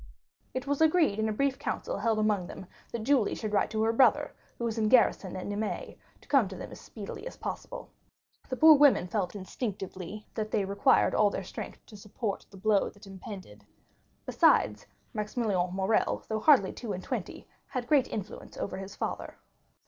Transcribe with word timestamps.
It 0.55 0.65
was 0.65 0.81
agreed 0.81 1.19
in 1.19 1.29
a 1.29 1.31
brief 1.31 1.59
council 1.59 1.99
held 1.99 2.17
among 2.17 2.47
them, 2.47 2.65
that 2.91 3.03
Julie 3.03 3.35
should 3.35 3.53
write 3.53 3.69
to 3.69 3.83
her 3.83 3.93
brother, 3.93 4.33
who 4.57 4.63
was 4.65 4.79
in 4.79 4.89
garrison 4.89 5.35
at 5.35 5.45
Nîmes, 5.45 5.95
to 6.21 6.27
come 6.27 6.47
to 6.47 6.55
them 6.55 6.71
as 6.71 6.81
speedily 6.81 7.27
as 7.27 7.37
possible. 7.37 7.91
The 8.49 8.55
poor 8.57 8.73
women 8.73 9.07
felt 9.07 9.35
instinctively 9.35 10.25
that 10.33 10.49
they 10.49 10.65
required 10.65 11.13
all 11.13 11.29
their 11.29 11.43
strength 11.43 11.85
to 11.85 11.95
support 11.95 12.47
the 12.49 12.57
blow 12.57 12.89
that 12.89 13.05
impended. 13.05 13.63
Besides, 14.25 14.87
Maximilian 15.13 15.69
Morrel, 15.75 16.23
though 16.27 16.39
hardly 16.39 16.73
two 16.73 16.93
and 16.93 17.03
twenty, 17.03 17.47
had 17.67 17.85
great 17.85 18.07
influence 18.07 18.57
over 18.57 18.77
his 18.77 18.95
father. 18.95 19.37